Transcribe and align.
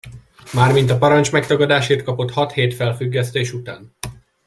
Mármint 0.53 0.89
a 0.89 0.97
parancsmegtagadásért 0.97 2.03
kapott 2.03 2.31
hat 2.31 2.51
hét 2.51 2.73
felfüggesztés 2.75 3.53
után. 3.53 3.95